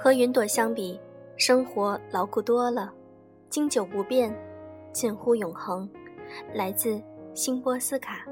[0.00, 0.98] 和云朵相比，
[1.36, 2.92] 生活牢固多了，
[3.50, 4.32] 经久不变，
[4.92, 5.88] 近乎永恒。
[6.54, 7.02] 来自
[7.34, 8.24] 辛波斯卡。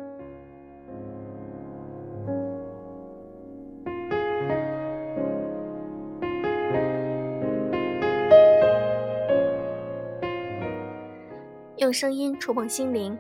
[11.79, 13.19] 用声音触碰心灵，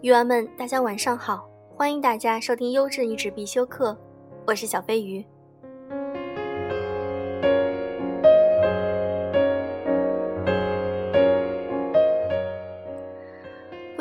[0.00, 3.94] 鱼儿们，大家晚上好，欢迎大家收听优质一纸必修课，
[4.46, 5.22] 我是小飞鱼。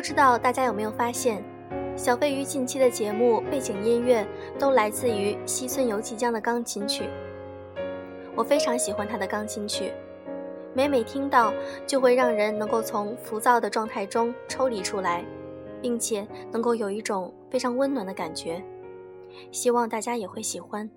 [0.09, 1.39] 不知道大家有没有发现，
[1.95, 7.07] 小飞鱼近期的节目背景音乐都来自于西村由纪江的钢琴曲。
[8.35, 9.93] 我非常喜欢他的钢琴曲，
[10.73, 11.53] 每每听到
[11.85, 15.23] 就会让人能够从浮躁的状态中抽离出来，
[15.79, 18.59] 并且能够有一种非常温暖的感觉。
[19.51, 20.89] 希望大家也会喜欢。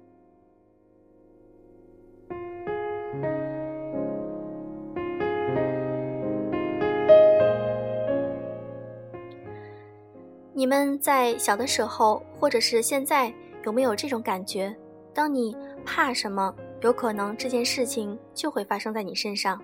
[10.62, 14.72] 你们在小的时候，或者是现在，有没有这种感觉？
[15.12, 19.60] 当你怕什么，有可能这件事情就会发生在你身上。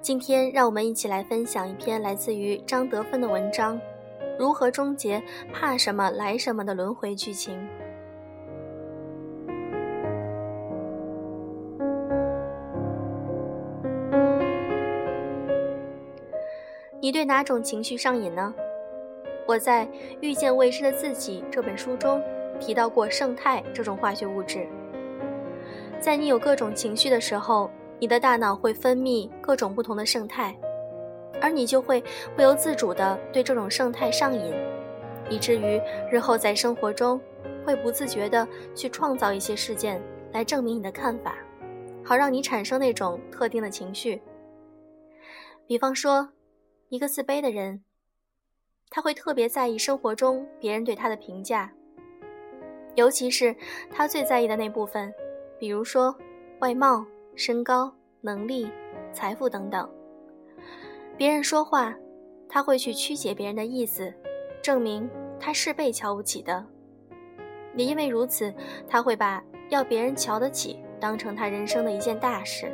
[0.00, 3.80] 今天，让我们一起来分享一篇来自于张德芬的文章：
[4.36, 5.22] 如何终结
[5.52, 7.56] 怕什么来什么的轮回剧情。
[17.00, 18.52] 你对哪种情绪上瘾呢？
[19.46, 19.86] 我在
[20.20, 22.22] 《遇见未知的自己》这本书中
[22.60, 24.66] 提到过胜肽这种化学物质。
[26.00, 30.56] 在你有各种情绪的时候，你的大脑会分泌各种不同的胜肽，
[31.40, 32.02] 而你就会
[32.36, 34.52] 不由自主地对这种胜肽上瘾，
[35.28, 35.80] 以至于
[36.10, 37.20] 日后在生活中
[37.64, 40.00] 会不自觉地去创造一些事件
[40.32, 41.36] 来证明你的看法，
[42.04, 44.20] 好让你产生那种特定的情绪。
[45.66, 46.30] 比方说，
[46.88, 47.82] 一个自卑的人。
[48.94, 51.72] 他会特别在意生活中别人对他的评价，
[52.94, 53.56] 尤其是
[53.90, 55.10] 他最在意的那部分，
[55.58, 56.14] 比如说
[56.60, 57.02] 外貌、
[57.34, 58.70] 身高、能力、
[59.10, 59.90] 财富等等。
[61.16, 61.96] 别人说话，
[62.50, 64.12] 他会去曲解别人的意思，
[64.60, 65.08] 证明
[65.40, 66.62] 他是被瞧不起的。
[67.74, 68.52] 也因为如此，
[68.86, 72.70] 他会把要别人瞧得起当成他人生的一件大事。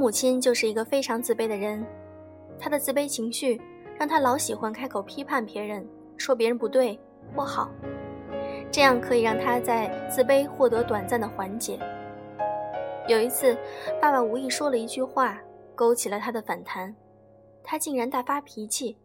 [0.00, 1.86] 母亲就是一个非常自卑的人，
[2.58, 3.60] 她的自卑情绪
[3.98, 6.98] 让她老喜欢开口批判别人，说别人不对
[7.34, 7.70] 不好，
[8.72, 11.78] 这样可以让她在自卑获得短暂的缓解。
[13.08, 13.54] 有一次，
[14.00, 15.38] 爸爸无意说了一句话，
[15.74, 16.96] 勾起了她的反弹，
[17.62, 18.96] 她竟然大发脾气，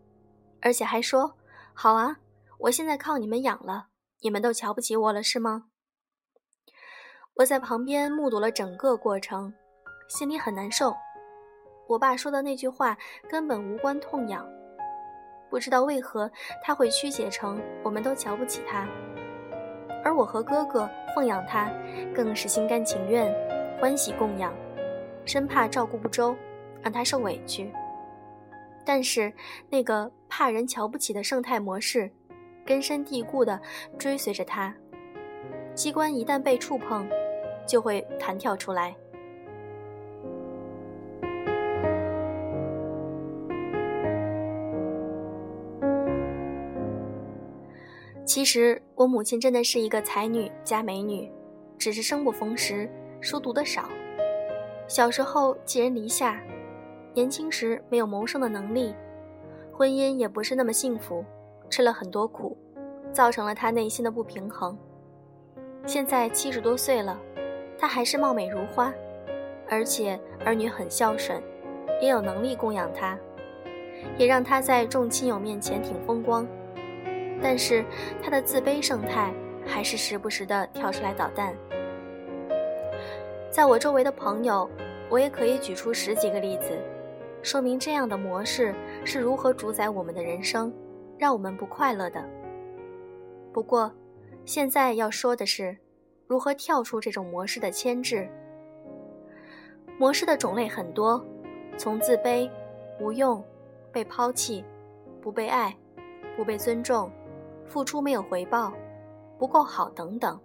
[0.62, 1.36] 而且还说
[1.76, 2.16] ：“好啊，
[2.58, 3.88] 我现在靠你们养了，
[4.22, 5.66] 你们都瞧不起我了是吗？”
[7.36, 9.54] 我在旁边目睹了整个过程。
[10.08, 10.96] 心里很难受，
[11.88, 12.96] 我爸说的那句话
[13.28, 14.48] 根本无关痛痒，
[15.50, 16.30] 不知道为何
[16.64, 18.88] 他会曲解成我们都瞧不起他，
[20.04, 21.72] 而我和哥哥奉养他，
[22.14, 23.34] 更是心甘情愿，
[23.80, 24.54] 欢喜供养，
[25.26, 26.36] 生怕照顾不周，
[26.82, 27.72] 让他受委屈。
[28.86, 29.34] 但是
[29.70, 32.12] 那个怕人瞧不起的圣态模式，
[32.64, 33.60] 根深蒂固地
[33.98, 34.72] 追随着他，
[35.74, 37.10] 机关一旦被触碰，
[37.68, 38.96] 就会弹跳出来。
[48.26, 51.32] 其实我母亲真的是一个才女加美女，
[51.78, 52.90] 只是生不逢时，
[53.22, 53.88] 书读的少。
[54.88, 56.42] 小时候寄人篱下，
[57.14, 58.96] 年轻时没有谋生的能力，
[59.72, 61.24] 婚姻也不是那么幸福，
[61.70, 62.58] 吃了很多苦，
[63.14, 64.76] 造成了她内心的不平衡。
[65.86, 67.20] 现在七十多岁了，
[67.78, 68.92] 她还是貌美如花，
[69.70, 71.40] 而且儿女很孝顺，
[72.02, 73.16] 也有能力供养她，
[74.18, 76.48] 也让她在众亲友面前挺风光。
[77.48, 77.86] 但是
[78.24, 79.32] 他的自卑生态
[79.68, 81.56] 还是时不时的跳出来捣蛋。
[83.52, 84.68] 在我周围的朋友，
[85.12, 86.76] 我也可以举出十几个例子，
[87.44, 88.74] 说明这样的模式
[89.06, 90.74] 是如何主宰我们的人生，
[91.20, 92.28] 让我们不快乐的。
[93.54, 93.94] 不过，
[94.44, 95.78] 现在要说的是，
[96.26, 98.28] 如何跳出这种模式的牵制。
[100.00, 101.24] 模式的种类很多，
[101.78, 102.50] 从自卑、
[103.00, 103.46] 无用、
[103.92, 104.66] 被抛弃、
[105.22, 105.72] 不被爱、
[106.36, 107.08] 不被尊重。
[107.68, 108.74] 付出没有回报
[109.38, 110.40] 不够好等等。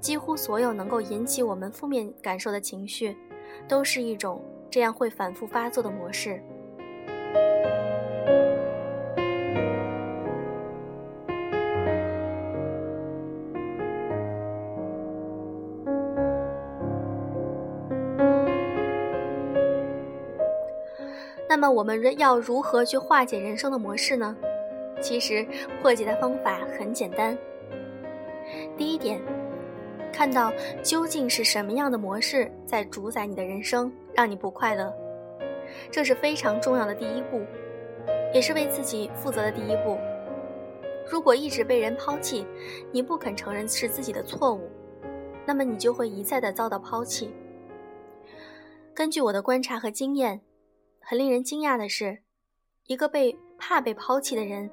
[0.00, 3.16] 几乎所有能够引起我们负面感受的情绪
[3.68, 6.42] 都是一种这样会反复发作的模式。
[21.46, 24.34] 那么我们人要如何去化解人生的模式呢？
[25.00, 25.46] 其实
[25.80, 27.36] 破解的方法很简单。
[28.76, 29.20] 第一点，
[30.12, 30.52] 看到
[30.82, 34.92] 究竟是什么样的模式在主宰你的人生，让你不快乐，
[35.90, 37.42] 这是非常重要的第一步，
[38.34, 39.96] 也是为自己负责的第一步。
[41.08, 42.46] 如果一直被人抛弃，
[42.92, 44.68] 你不肯承认是自己的错误，
[45.46, 47.32] 那么你就会一再的遭到抛弃。
[48.94, 50.40] 根据我的观察和经验，
[51.00, 52.18] 很令人惊讶的是，
[52.86, 54.70] 一个被怕被抛弃的人，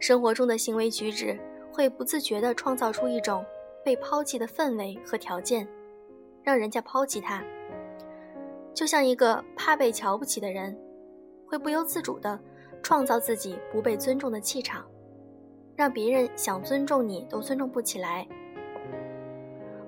[0.00, 1.38] 生活中的行为举止
[1.70, 3.44] 会不自觉地创造出一种
[3.84, 5.68] 被抛弃的氛围和条件，
[6.42, 7.44] 让人家抛弃他。
[8.72, 10.76] 就像一个怕被瞧不起的人，
[11.46, 12.38] 会不由自主地
[12.82, 14.86] 创造自己不被尊重的气场，
[15.76, 18.26] 让别人想尊重你都尊重不起来。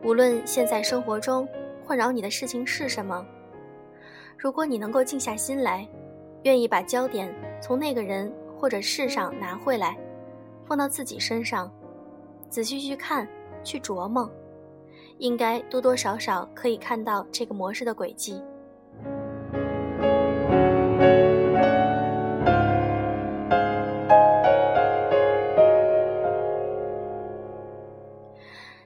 [0.04, 1.48] 无论现在生活中
[1.86, 3.24] 困扰你的事情是什么。
[4.36, 5.88] 如果你能够静下心来，
[6.42, 9.96] 愿意把焦点从那个人或者事上拿回来，
[10.72, 11.70] 放到自己身上，
[12.48, 13.28] 仔细去看、
[13.62, 14.26] 去琢磨，
[15.18, 18.42] 应该多多少少可以看到这个模式的轨迹。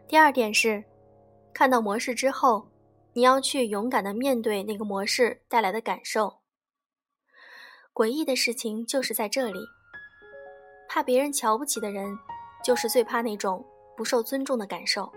[0.08, 0.82] 第二点是，
[1.54, 2.66] 看到模式之后。
[3.12, 6.40] 你要去勇敢的面对那个模式带来的感受。
[7.94, 9.60] 诡异的事情就是在这里，
[10.88, 12.18] 怕别人瞧不起的人，
[12.64, 13.64] 就是最怕那种
[13.96, 15.10] 不受尊重的感受，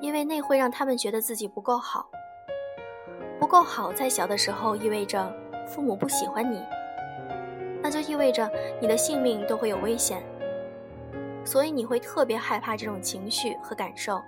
[0.00, 2.08] 因为那会让他们觉得自己不够好。
[3.38, 5.32] 不够好，在小的时候意味着
[5.66, 6.62] 父母不喜欢你，
[7.82, 10.22] 那就意味着你的性命都会有危险，
[11.44, 14.20] 所以你会特别害怕这种情绪和感受。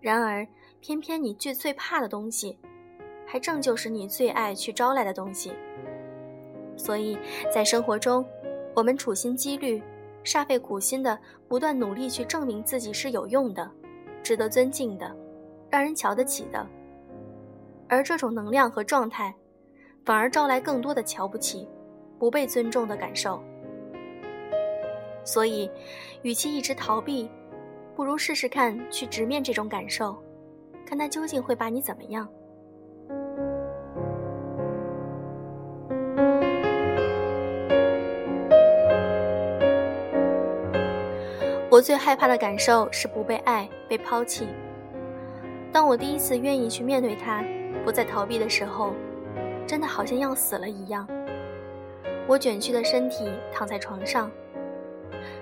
[0.00, 0.46] 然而。
[0.82, 2.58] 偏偏你最最怕的东西，
[3.26, 5.52] 还正就是你最爱去招来的东西。
[6.74, 7.18] 所以
[7.52, 8.24] 在生活中，
[8.80, 9.78] 我们处心积虑、
[10.24, 13.70] 煞费苦心的不断努力去证明自己是有用的、
[14.22, 15.14] 值得尊敬的、
[15.68, 16.66] 让人瞧得起的。
[17.90, 19.34] 而这种能量和状态，
[20.02, 21.68] 反而招来更多的瞧不起、
[22.18, 23.44] 不被尊重的感受。
[25.24, 25.70] 所以，
[26.22, 27.28] 与其一直逃避，
[27.94, 30.16] 不如试试看去直面这种感受。
[30.86, 32.26] 看他究竟会把你怎么样？
[41.70, 44.48] 我最害怕的感受是不被爱、被抛弃。
[45.72, 47.44] 当我第一次愿意去面对他，
[47.84, 48.92] 不再逃避的时候，
[49.68, 51.06] 真的好像要死了一样。
[52.26, 54.28] 我卷曲的身体躺在床上，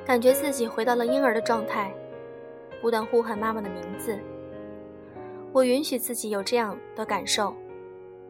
[0.04, 1.90] 感觉自己回到了婴儿的状态，
[2.82, 4.18] 不断呼喊妈妈的名字。
[5.50, 7.54] 我允许自己有这样的感受，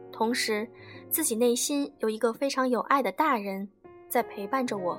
[0.09, 0.65] 同时，
[1.09, 3.67] 自己内心有一个非常有爱的大人
[4.07, 4.97] 在陪伴着我，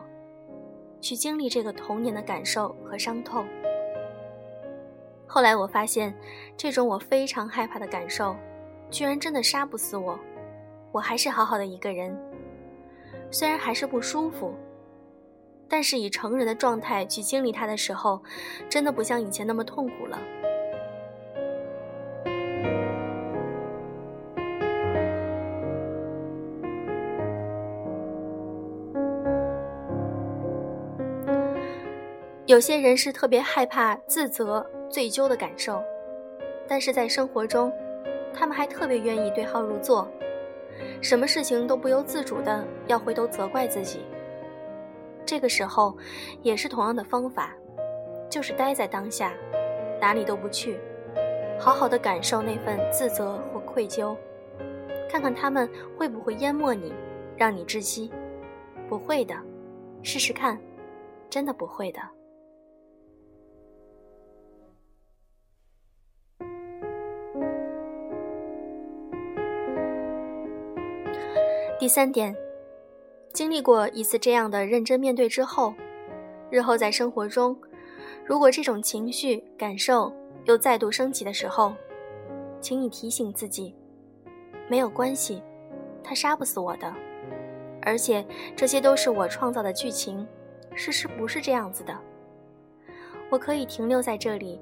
[1.00, 3.47] 去经历这个童年的感受和伤痛。
[5.26, 6.14] 后来我发现，
[6.57, 8.37] 这种我非常害怕的感受，
[8.90, 10.19] 居然真的杀不死我，
[10.92, 12.16] 我还是好好的一个人。
[13.30, 14.52] 虽然还是不舒服，
[15.69, 18.21] 但是以成人的状态去经历它的时候，
[18.69, 20.19] 真的不像以前那么痛苦了。
[32.50, 35.80] 有些人是特别害怕自责、罪疚的感受，
[36.66, 37.73] 但是在生活中，
[38.35, 40.11] 他们还特别愿意对号入座，
[41.00, 44.00] 什么事情都不由自主的要回头责怪自己。
[45.25, 45.97] 这个时候，
[46.42, 47.54] 也是同样的方法，
[48.28, 49.33] 就是待在当下，
[50.00, 50.76] 哪里都不去，
[51.57, 54.16] 好好的感受那份自责或愧疚，
[55.09, 56.92] 看看他们会不会淹没你，
[57.37, 58.11] 让你窒息。
[58.88, 59.37] 不会的，
[60.02, 60.61] 试试看，
[61.28, 62.00] 真的不会的。
[71.81, 72.37] 第三点，
[73.33, 75.73] 经历过一次这样的认真面对之后，
[76.51, 77.57] 日后在生活中，
[78.23, 80.13] 如果这种情绪感受
[80.45, 81.73] 又再度升起的时候，
[82.61, 83.75] 请你提醒自己，
[84.69, 85.43] 没有关系，
[86.05, 86.95] 他杀不死我的，
[87.81, 88.23] 而且
[88.55, 90.29] 这些都是我创造的剧情，
[90.75, 91.99] 事实不是这样子的。
[93.31, 94.61] 我可以停留在这里，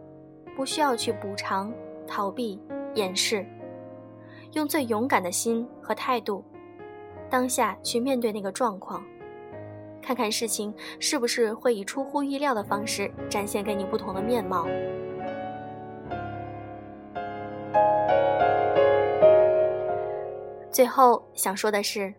[0.54, 1.74] 不需要去补偿、
[2.06, 2.60] 逃避、
[2.94, 3.44] 掩饰，
[4.52, 6.44] 用最勇敢的心和态度。
[7.30, 9.04] 当下去面对那个状况。
[10.02, 14.66] 看看事情是不是会以出乎意料的方式展现给你不同的面貌。
[20.72, 22.14] 最后想说的是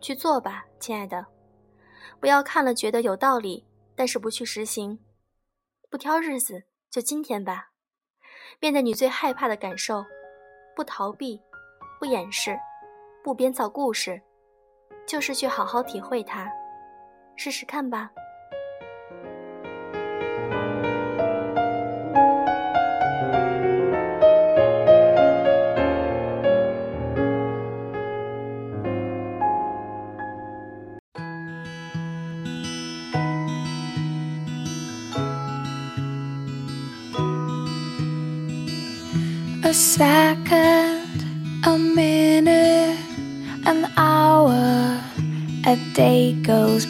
[0.00, 1.26] 去做吧亲爱的。
[2.18, 4.98] 不要看了觉得有道理但是不去实行。
[5.90, 7.70] 不挑日子就今天吧。
[8.60, 10.04] 面对你最害怕的感受
[10.74, 11.40] 不逃避
[11.98, 12.56] 不掩饰
[13.22, 14.22] 不编造故事
[15.06, 16.50] 就是去好好体会它。
[17.36, 18.10] 试试看吧。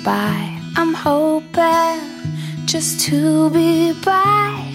[0.07, 0.57] by.
[0.77, 2.01] I'm hoping
[2.65, 4.71] just to be by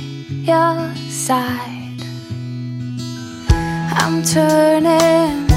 [0.50, 2.02] your side.
[4.02, 5.48] I'm turning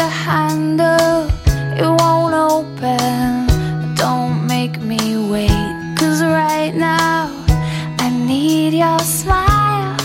[0.00, 1.30] the handle,
[1.78, 3.46] it won't open.
[3.94, 7.30] Don't make me wait, cause right now
[8.00, 9.96] I need your smile.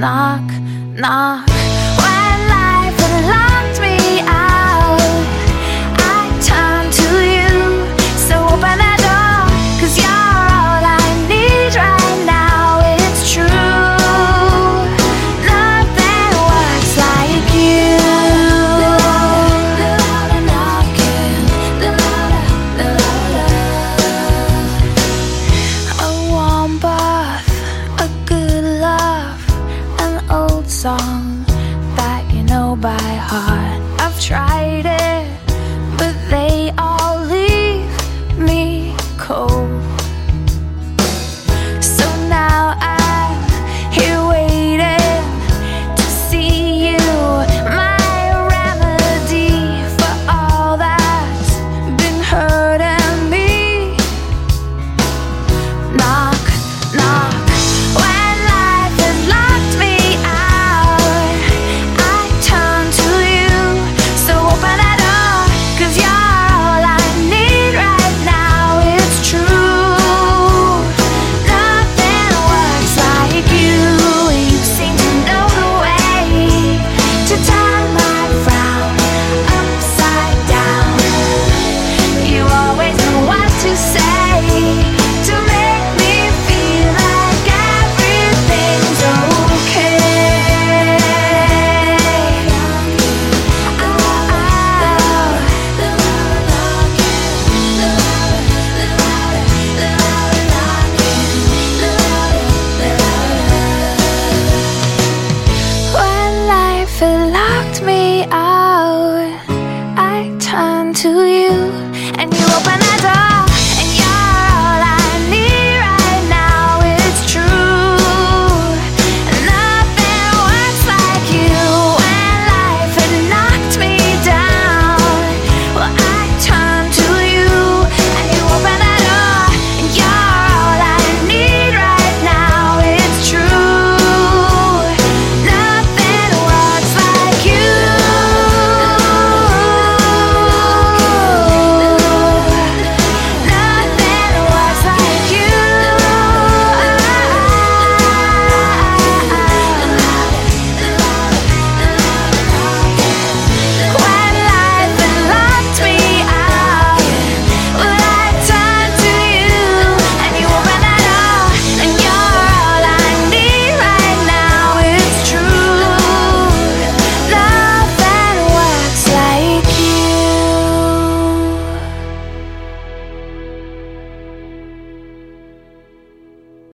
[0.00, 0.46] Knock,
[0.98, 1.49] knock